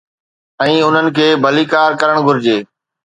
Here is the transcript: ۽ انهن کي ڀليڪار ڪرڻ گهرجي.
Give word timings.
۽ 0.63 0.71
انهن 0.87 1.09
کي 1.19 1.27
ڀليڪار 1.45 1.99
ڪرڻ 2.05 2.23
گهرجي. 2.29 2.57